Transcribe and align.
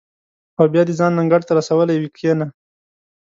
او 0.57 0.63
بیا 0.73 0.83
دې 0.87 0.93
ځان 0.99 1.13
انګړ 1.21 1.41
ته 1.47 1.51
رسولی 1.59 1.95
وي 1.99 2.09
کېنه. 2.17 2.47